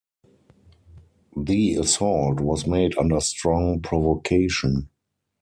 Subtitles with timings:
[1.37, 4.89] The assault was made under strong provocation.